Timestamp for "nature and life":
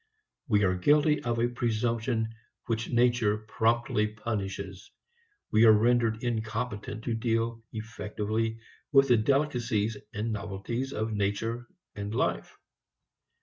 11.13-12.57